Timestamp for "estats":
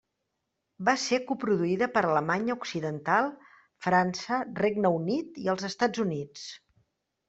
5.75-6.09